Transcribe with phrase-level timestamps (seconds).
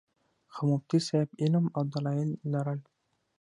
[0.53, 2.79] خو مفتي صېب علم او دلائل لرل